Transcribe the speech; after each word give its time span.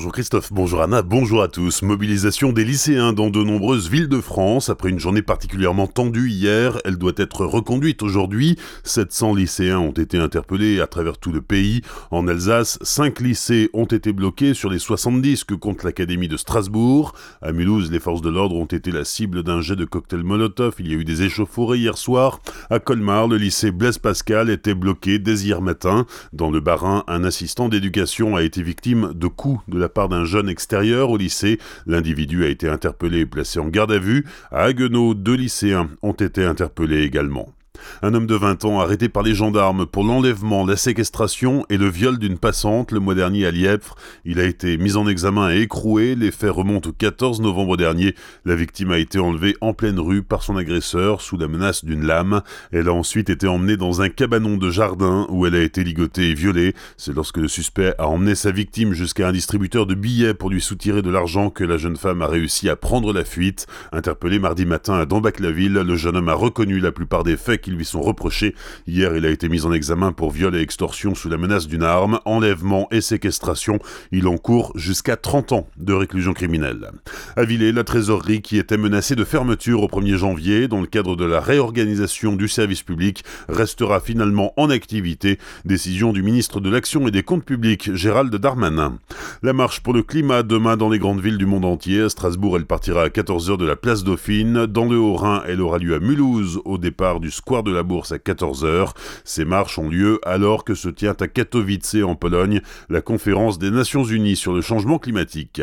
Bonjour 0.00 0.12
Christophe, 0.12 0.50
bonjour 0.50 0.80
Anna, 0.80 1.02
bonjour 1.02 1.42
à 1.42 1.48
tous. 1.48 1.82
Mobilisation 1.82 2.52
des 2.52 2.64
lycéens 2.64 3.12
dans 3.12 3.28
de 3.28 3.44
nombreuses 3.44 3.90
villes 3.90 4.08
de 4.08 4.22
France. 4.22 4.70
Après 4.70 4.88
une 4.88 4.98
journée 4.98 5.20
particulièrement 5.20 5.86
tendue 5.86 6.30
hier, 6.30 6.80
elle 6.86 6.96
doit 6.96 7.12
être 7.18 7.44
reconduite 7.44 8.02
aujourd'hui. 8.02 8.56
700 8.82 9.34
lycéens 9.34 9.78
ont 9.78 9.90
été 9.90 10.16
interpellés 10.16 10.80
à 10.80 10.86
travers 10.86 11.18
tout 11.18 11.32
le 11.32 11.42
pays. 11.42 11.82
En 12.10 12.26
Alsace, 12.28 12.78
5 12.80 13.20
lycées 13.20 13.68
ont 13.74 13.84
été 13.84 14.14
bloqués 14.14 14.54
sur 14.54 14.70
les 14.70 14.78
70 14.78 15.44
que 15.44 15.52
compte 15.52 15.84
l'Académie 15.84 16.28
de 16.28 16.38
Strasbourg. 16.38 17.12
À 17.42 17.52
Mulhouse, 17.52 17.92
les 17.92 18.00
forces 18.00 18.22
de 18.22 18.30
l'ordre 18.30 18.56
ont 18.56 18.64
été 18.64 18.90
la 18.92 19.04
cible 19.04 19.42
d'un 19.42 19.60
jet 19.60 19.76
de 19.76 19.84
cocktail 19.84 20.22
Molotov. 20.22 20.76
Il 20.78 20.90
y 20.90 20.94
a 20.94 20.96
eu 20.96 21.04
des 21.04 21.24
échauffourées 21.24 21.76
hier 21.76 21.98
soir. 21.98 22.40
À 22.70 22.78
Colmar, 22.78 23.28
le 23.28 23.36
lycée 23.36 23.70
Blaise 23.70 23.98
Pascal 23.98 24.48
était 24.48 24.72
bloqué 24.72 25.18
dès 25.18 25.40
hier 25.40 25.60
matin. 25.60 26.06
Dans 26.32 26.50
le 26.50 26.60
Bas-Rhin, 26.60 27.04
un 27.06 27.22
assistant 27.22 27.68
d'éducation 27.68 28.34
a 28.34 28.42
été 28.42 28.62
victime 28.62 29.12
de 29.14 29.26
coups 29.26 29.60
de 29.68 29.78
la 29.78 29.89
part 29.90 30.08
d'un 30.08 30.24
jeune 30.24 30.48
extérieur 30.48 31.10
au 31.10 31.16
lycée. 31.16 31.58
L'individu 31.86 32.44
a 32.44 32.48
été 32.48 32.68
interpellé 32.68 33.20
et 33.20 33.26
placé 33.26 33.60
en 33.60 33.68
garde 33.68 33.92
à 33.92 33.98
vue. 33.98 34.26
À 34.50 34.64
Haguenau, 34.64 35.14
deux 35.14 35.34
lycéens 35.34 35.90
ont 36.02 36.12
été 36.12 36.44
interpellés 36.44 37.02
également. 37.02 37.52
Un 38.02 38.14
homme 38.14 38.26
de 38.26 38.34
20 38.34 38.64
ans 38.64 38.80
arrêté 38.80 39.08
par 39.08 39.22
les 39.22 39.34
gendarmes 39.34 39.86
pour 39.86 40.04
l'enlèvement, 40.04 40.64
la 40.64 40.76
séquestration 40.76 41.64
et 41.68 41.76
le 41.76 41.88
viol 41.88 42.18
d'une 42.18 42.38
passante 42.38 42.92
le 42.92 43.00
mois 43.00 43.14
dernier 43.14 43.46
à 43.46 43.50
Lièvre. 43.50 43.94
Il 44.24 44.40
a 44.40 44.44
été 44.44 44.76
mis 44.76 44.96
en 44.96 45.06
examen 45.06 45.50
et 45.50 45.60
écroué. 45.60 46.14
Les 46.14 46.30
faits 46.30 46.50
remontent 46.50 46.90
au 46.90 46.92
14 46.92 47.40
novembre 47.40 47.76
dernier. 47.76 48.14
La 48.44 48.54
victime 48.54 48.90
a 48.90 48.98
été 48.98 49.18
enlevée 49.18 49.56
en 49.60 49.72
pleine 49.74 50.00
rue 50.00 50.22
par 50.22 50.42
son 50.42 50.56
agresseur 50.56 51.20
sous 51.20 51.36
la 51.36 51.48
menace 51.48 51.84
d'une 51.84 52.06
lame. 52.06 52.42
Elle 52.72 52.88
a 52.88 52.92
ensuite 52.92 53.30
été 53.30 53.46
emmenée 53.46 53.76
dans 53.76 54.02
un 54.02 54.08
cabanon 54.08 54.56
de 54.56 54.70
jardin 54.70 55.26
où 55.30 55.46
elle 55.46 55.54
a 55.54 55.62
été 55.62 55.84
ligotée 55.84 56.30
et 56.30 56.34
violée. 56.34 56.74
C'est 56.96 57.14
lorsque 57.14 57.38
le 57.38 57.48
suspect 57.48 57.94
a 57.98 58.06
emmené 58.06 58.34
sa 58.34 58.50
victime 58.50 58.92
jusqu'à 58.92 59.28
un 59.28 59.32
distributeur 59.32 59.86
de 59.86 59.94
billets 59.94 60.34
pour 60.34 60.50
lui 60.50 60.60
soutirer 60.60 61.02
de 61.02 61.10
l'argent 61.10 61.50
que 61.50 61.64
la 61.64 61.76
jeune 61.76 61.96
femme 61.96 62.22
a 62.22 62.26
réussi 62.26 62.68
à 62.68 62.76
prendre 62.76 63.12
la 63.12 63.24
fuite. 63.24 63.66
Interpellé 63.92 64.38
mardi 64.38 64.66
matin 64.66 64.94
à 64.94 65.06
Dambac-la-Ville, 65.06 65.74
le 65.74 65.96
jeune 65.96 66.16
homme 66.16 66.28
a 66.28 66.34
reconnu 66.34 66.78
la 66.80 66.92
plupart 66.92 67.24
des 67.24 67.36
faits 67.36 67.60
lui 67.74 67.84
sont 67.84 68.00
reprochés. 68.00 68.54
Hier, 68.86 69.16
il 69.16 69.26
a 69.26 69.30
été 69.30 69.48
mis 69.48 69.64
en 69.64 69.72
examen 69.72 70.12
pour 70.12 70.30
viol 70.30 70.54
et 70.56 70.60
extorsion 70.60 71.14
sous 71.14 71.28
la 71.28 71.36
menace 71.36 71.66
d'une 71.66 71.82
arme, 71.82 72.20
enlèvement 72.24 72.88
et 72.90 73.00
séquestration. 73.00 73.78
Il 74.12 74.26
encourt 74.28 74.72
jusqu'à 74.74 75.16
30 75.16 75.52
ans 75.52 75.66
de 75.76 75.92
réclusion 75.92 76.32
criminelle. 76.32 76.90
À 77.36 77.44
Villers, 77.44 77.72
la 77.72 77.84
trésorerie 77.84 78.42
qui 78.42 78.58
était 78.58 78.76
menacée 78.76 79.16
de 79.16 79.24
fermeture 79.24 79.82
au 79.82 79.88
1er 79.88 80.16
janvier 80.16 80.68
dans 80.68 80.80
le 80.80 80.86
cadre 80.86 81.16
de 81.16 81.24
la 81.24 81.40
réorganisation 81.40 82.36
du 82.36 82.48
service 82.48 82.82
public 82.82 83.24
restera 83.48 84.00
finalement 84.00 84.52
en 84.56 84.70
activité. 84.70 85.38
Décision 85.64 86.12
du 86.12 86.22
ministre 86.22 86.60
de 86.60 86.70
l'Action 86.70 87.06
et 87.06 87.10
des 87.10 87.22
Comptes 87.22 87.44
publics, 87.44 87.94
Gérald 87.94 88.34
Darmanin. 88.34 88.98
La 89.42 89.52
marche 89.52 89.80
pour 89.80 89.92
le 89.92 90.02
climat 90.02 90.42
demain 90.42 90.76
dans 90.76 90.88
les 90.88 90.98
grandes 90.98 91.20
villes 91.20 91.38
du 91.38 91.46
monde 91.46 91.64
entier. 91.64 92.02
À 92.02 92.08
Strasbourg, 92.08 92.56
elle 92.56 92.66
partira 92.66 93.02
à 93.02 93.08
14h 93.08 93.56
de 93.56 93.66
la 93.66 93.76
place 93.76 94.04
Dauphine. 94.04 94.66
Dans 94.66 94.86
le 94.86 94.98
Haut-Rhin, 94.98 95.42
elle 95.46 95.60
aura 95.60 95.78
lieu 95.78 95.94
à 95.94 96.00
Mulhouse 96.00 96.60
au 96.64 96.78
départ 96.78 97.20
du 97.20 97.30
square 97.30 97.49
de 97.50 97.72
la 97.72 97.82
Bourse 97.82 98.12
à 98.12 98.18
14h. 98.18 98.92
Ces 99.24 99.44
marches 99.44 99.78
ont 99.78 99.88
lieu 99.88 100.20
alors 100.24 100.64
que 100.64 100.74
se 100.74 100.88
tient 100.88 101.16
à 101.18 101.26
Katowice 101.26 101.96
en 102.04 102.14
Pologne 102.14 102.60
la 102.88 103.00
conférence 103.00 103.58
des 103.58 103.70
Nations 103.70 104.04
Unies 104.04 104.36
sur 104.36 104.52
le 104.52 104.60
changement 104.60 104.98
climatique. 104.98 105.60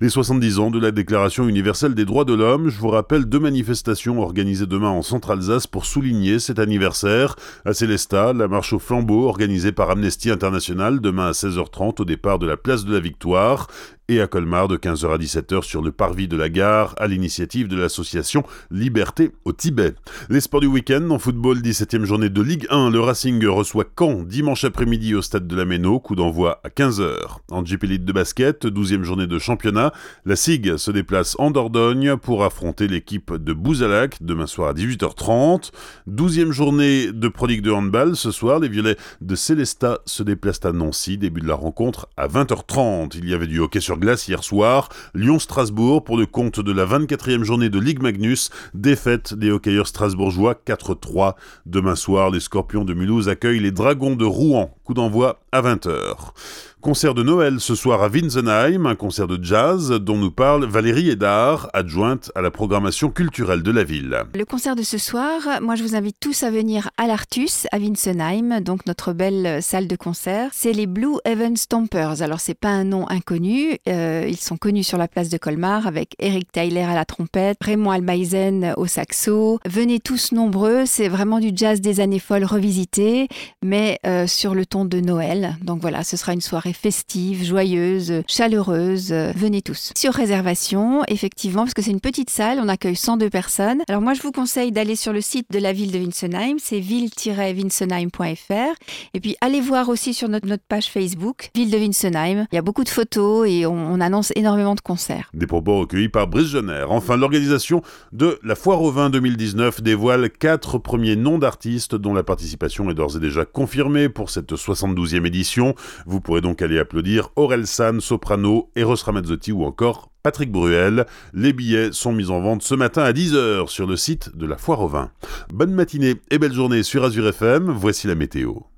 Les 0.00 0.08
70 0.08 0.58
ans 0.58 0.70
de 0.70 0.80
la 0.80 0.90
Déclaration 0.90 1.48
universelle 1.48 1.94
des 1.94 2.04
droits 2.04 2.24
de 2.24 2.34
l'homme, 2.34 2.68
je 2.68 2.78
vous 2.78 2.88
rappelle 2.88 3.26
deux 3.26 3.38
manifestations 3.38 4.20
organisées 4.20 4.66
demain 4.66 4.90
en 4.90 5.02
Centre-Alsace 5.02 5.68
pour 5.68 5.86
souligner 5.86 6.40
cet 6.40 6.58
anniversaire. 6.58 7.36
À 7.64 7.72
Célestat, 7.72 8.32
la 8.32 8.48
marche 8.48 8.72
au 8.72 8.80
flambeau 8.80 9.28
organisée 9.28 9.72
par 9.72 9.90
Amnesty 9.90 10.30
International 10.30 11.00
demain 11.00 11.28
à 11.28 11.32
16h30 11.32 12.02
au 12.02 12.04
départ 12.04 12.40
de 12.40 12.46
la 12.46 12.56
place 12.56 12.84
de 12.84 12.92
la 12.92 13.00
Victoire 13.00 13.68
et 14.08 14.20
à 14.22 14.26
Colmar 14.26 14.68
de 14.68 14.76
15h 14.76 15.14
à 15.14 15.18
17h 15.18 15.62
sur 15.62 15.82
le 15.82 15.92
parvis 15.92 16.28
de 16.28 16.36
la 16.36 16.48
gare 16.48 16.94
à 16.98 17.06
l'initiative 17.06 17.68
de 17.68 17.76
l'association 17.76 18.42
Liberté 18.70 19.32
au 19.44 19.52
Tibet. 19.52 19.94
Les 20.30 20.40
sports 20.40 20.60
du 20.60 20.66
week-end 20.66 21.10
en 21.10 21.18
football 21.18 21.58
17e 21.58 22.04
journée 22.04 22.30
de 22.30 22.40
Ligue 22.40 22.66
1, 22.70 22.90
le 22.90 23.00
Racing 23.00 23.44
reçoit 23.46 23.84
Caen 23.98 24.22
dimanche 24.22 24.64
après-midi 24.64 25.14
au 25.14 25.20
stade 25.20 25.46
de 25.46 25.54
la 25.54 25.66
Méno, 25.66 26.00
coup 26.00 26.16
d'envoi 26.16 26.60
à 26.64 26.68
15h. 26.68 27.16
En 27.50 27.62
GP 27.62 27.84
Elite 27.84 28.04
de 28.06 28.12
basket, 28.12 28.64
12e 28.64 29.02
journée 29.02 29.26
de 29.26 29.38
championnat, 29.38 29.92
la 30.24 30.36
SIG 30.36 30.78
se 30.78 30.90
déplace 30.90 31.36
en 31.38 31.50
Dordogne 31.50 32.16
pour 32.16 32.44
affronter 32.44 32.88
l'équipe 32.88 33.34
de 33.34 33.52
Bouzalac 33.52 34.16
demain 34.22 34.46
soir 34.46 34.70
à 34.70 34.72
18h30. 34.72 35.70
12e 36.08 36.50
journée 36.50 37.12
de 37.12 37.28
Pro 37.28 37.46
de 37.46 37.70
handball, 37.70 38.16
ce 38.16 38.30
soir 38.30 38.58
les 38.58 38.68
Violets 38.68 38.96
de 39.20 39.34
Célestat 39.34 39.98
se 40.06 40.22
déplacent 40.22 40.64
à 40.64 40.72
Nancy, 40.72 41.18
début 41.18 41.40
de 41.40 41.48
la 41.48 41.54
rencontre 41.54 42.08
à 42.16 42.26
20h30. 42.26 43.16
Il 43.16 43.28
y 43.28 43.34
avait 43.34 43.46
du 43.46 43.58
hockey 43.58 43.80
sur 43.80 43.97
glace 43.98 44.28
hier 44.28 44.42
soir. 44.42 44.88
Lyon-Strasbourg 45.14 46.04
pour 46.04 46.16
le 46.16 46.26
compte 46.26 46.60
de 46.60 46.72
la 46.72 46.86
24e 46.86 47.42
journée 47.42 47.68
de 47.68 47.78
Ligue 47.78 48.02
Magnus. 48.02 48.50
Défaite 48.74 49.34
des 49.34 49.50
hockeyeurs 49.50 49.86
strasbourgeois 49.86 50.54
4-3. 50.66 51.34
Demain 51.66 51.96
soir, 51.96 52.30
les 52.30 52.40
Scorpions 52.40 52.84
de 52.84 52.94
Mulhouse 52.94 53.28
accueillent 53.28 53.60
les 53.60 53.72
Dragons 53.72 54.16
de 54.16 54.24
Rouen. 54.24 54.74
Coup 54.84 54.94
d'envoi 54.94 55.40
à 55.52 55.62
20h. 55.62 56.32
Concert 56.80 57.12
de 57.12 57.24
Noël 57.24 57.58
ce 57.58 57.74
soir 57.74 58.04
à 58.04 58.08
Winsenheim, 58.08 58.86
un 58.86 58.94
concert 58.94 59.26
de 59.26 59.42
jazz 59.42 59.90
dont 59.90 60.16
nous 60.16 60.30
parle 60.30 60.64
Valérie 60.64 61.10
Edard, 61.10 61.68
adjointe 61.72 62.30
à 62.36 62.40
la 62.40 62.52
programmation 62.52 63.10
culturelle 63.10 63.64
de 63.64 63.72
la 63.72 63.82
ville. 63.82 64.16
Le 64.32 64.44
concert 64.44 64.76
de 64.76 64.84
ce 64.84 64.96
soir, 64.96 65.60
moi 65.60 65.74
je 65.74 65.82
vous 65.82 65.96
invite 65.96 66.18
tous 66.20 66.44
à 66.44 66.52
venir 66.52 66.88
à 66.96 67.08
l'Artus, 67.08 67.66
à 67.72 67.78
Winsenheim, 67.78 68.60
donc 68.60 68.86
notre 68.86 69.12
belle 69.12 69.60
salle 69.60 69.88
de 69.88 69.96
concert. 69.96 70.50
C'est 70.52 70.72
les 70.72 70.86
Blue 70.86 71.16
Heaven 71.24 71.56
Stompers. 71.56 72.22
Alors 72.22 72.38
c'est 72.38 72.54
pas 72.54 72.68
un 72.68 72.84
nom 72.84 73.08
inconnu, 73.08 73.76
euh, 73.88 74.24
ils 74.28 74.36
sont 74.36 74.56
connus 74.56 74.84
sur 74.84 74.98
la 74.98 75.08
place 75.08 75.30
de 75.30 75.36
Colmar 75.36 75.88
avec 75.88 76.14
Eric 76.20 76.52
Tyler 76.52 76.82
à 76.82 76.94
la 76.94 77.04
trompette, 77.04 77.58
Raymond 77.60 77.90
Almaisen 77.90 78.74
au 78.76 78.86
saxo. 78.86 79.58
Venez 79.66 79.98
tous 79.98 80.30
nombreux, 80.30 80.84
c'est 80.86 81.08
vraiment 81.08 81.40
du 81.40 81.50
jazz 81.52 81.80
des 81.80 81.98
années 81.98 82.20
folles 82.20 82.44
revisité, 82.44 83.26
mais 83.64 83.98
euh, 84.06 84.28
sur 84.28 84.54
le 84.54 84.64
ton 84.64 84.84
de 84.84 85.00
Noël. 85.00 85.56
Donc 85.60 85.80
voilà, 85.80 86.04
ce 86.04 86.16
sera 86.16 86.32
une 86.32 86.40
soirée 86.40 86.67
festive, 86.72 87.44
joyeuse, 87.44 88.22
chaleureuse. 88.26 89.12
Venez 89.12 89.62
tous. 89.62 89.92
Sur 89.96 90.12
réservation, 90.12 91.02
effectivement, 91.08 91.62
parce 91.62 91.74
que 91.74 91.82
c'est 91.82 91.90
une 91.90 92.00
petite 92.00 92.30
salle, 92.30 92.58
on 92.62 92.68
accueille 92.68 92.96
102 92.96 93.30
personnes. 93.30 93.82
Alors 93.88 94.00
moi, 94.00 94.14
je 94.14 94.22
vous 94.22 94.32
conseille 94.32 94.72
d'aller 94.72 94.96
sur 94.96 95.12
le 95.12 95.20
site 95.20 95.46
de 95.50 95.58
la 95.58 95.72
ville 95.72 95.92
de 95.92 95.98
Winsenheim, 95.98 96.56
c'est 96.58 96.80
ville-winsenheim.fr. 96.80 98.74
Et 99.14 99.20
puis 99.20 99.36
allez 99.40 99.60
voir 99.60 99.88
aussi 99.88 100.14
sur 100.14 100.28
notre, 100.28 100.46
notre, 100.46 100.64
page 100.68 100.86
Facebook, 100.86 101.50
Ville 101.54 101.70
de 101.70 101.78
Winsenheim. 101.78 102.46
Il 102.52 102.54
y 102.54 102.58
a 102.58 102.62
beaucoup 102.62 102.84
de 102.84 102.88
photos 102.88 103.48
et 103.48 103.66
on, 103.66 104.00
annonce 104.00 104.32
énormément 104.36 104.74
de 104.74 104.80
concerts. 104.80 105.30
Des 105.34 105.46
propos 105.46 105.80
recueillis 105.80 106.08
par 106.08 106.28
Brice 106.28 106.48
Jenner. 106.48 106.84
Enfin, 106.88 107.16
l'organisation 107.16 107.82
de 108.12 108.38
la 108.42 108.54
Foire 108.54 108.82
au 108.82 108.90
vin 108.90 109.10
2019 109.10 109.82
dévoile 109.82 110.30
quatre 110.30 110.78
premiers 110.78 111.16
noms 111.16 111.38
d'artistes 111.38 111.94
dont 111.94 112.14
la 112.14 112.22
participation 112.22 112.90
est 112.90 112.94
d'ores 112.94 113.16
et 113.16 113.20
déjà 113.20 113.44
confirmée 113.44 114.08
pour 114.08 114.30
cette 114.30 114.52
72e 114.52 115.26
édition. 115.26 115.74
Vous 116.06 116.20
pourrez 116.20 116.40
donc 116.58 116.62
aller 116.62 116.78
applaudir 116.78 117.30
Aurel 117.36 117.66
San, 117.66 118.00
soprano, 118.00 118.70
Eros 118.74 118.96
Ramazzotti 119.04 119.52
ou 119.52 119.64
encore 119.64 120.10
Patrick 120.22 120.50
Bruel. 120.50 121.06
Les 121.32 121.52
billets 121.52 121.92
sont 121.92 122.12
mis 122.12 122.30
en 122.30 122.40
vente 122.40 122.62
ce 122.62 122.74
matin 122.74 123.02
à 123.02 123.12
10h 123.12 123.68
sur 123.68 123.86
le 123.86 123.96
site 123.96 124.36
de 124.36 124.46
la 124.46 124.56
Foire 124.56 124.80
au 124.80 124.88
Vin. 124.88 125.10
Bonne 125.52 125.72
matinée 125.72 126.16
et 126.30 126.38
belle 126.38 126.52
journée 126.52 126.82
sur 126.82 127.04
Azure 127.04 127.28
FM, 127.28 127.70
voici 127.70 128.06
la 128.06 128.14
météo. 128.14 128.60